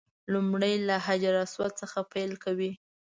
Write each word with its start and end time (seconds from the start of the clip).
لومړی 0.33 0.73
له 0.87 0.95
حجر 1.05 1.33
اسود 1.45 1.71
څخه 1.81 1.99
پیل 2.13 2.31
کوي. 2.43 2.71